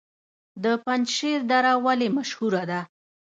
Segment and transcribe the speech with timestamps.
[0.63, 2.79] د پنجشیر دره ولې مشهوره ده؟